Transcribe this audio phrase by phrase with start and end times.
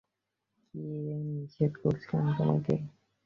[0.61, 0.81] কি
[1.27, 2.73] নিষেধ করেছিলাম তোমাকে?